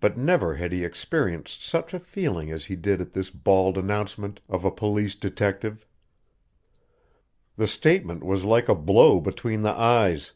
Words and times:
But 0.00 0.16
never 0.16 0.54
had 0.54 0.72
he 0.72 0.82
experienced 0.82 1.62
such 1.62 1.92
a 1.92 1.98
feeling 1.98 2.50
as 2.50 2.64
he 2.64 2.74
did 2.74 3.02
at 3.02 3.12
this 3.12 3.28
bald 3.28 3.76
announcement 3.76 4.40
of 4.48 4.64
a 4.64 4.70
police 4.70 5.14
detective. 5.14 5.84
The 7.56 7.66
statement 7.66 8.24
was 8.24 8.44
like 8.46 8.70
a 8.70 8.74
blow 8.74 9.20
between 9.20 9.60
the 9.60 9.78
eyes. 9.78 10.32